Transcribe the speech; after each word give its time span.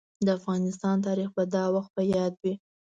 د 0.25 0.27
افغانستان 0.39 0.95
تاريخ 1.07 1.29
به 1.35 1.43
دا 1.55 1.65
وخت 1.75 1.89
په 1.95 2.01
ياد 2.13 2.33
وي. 2.41 2.53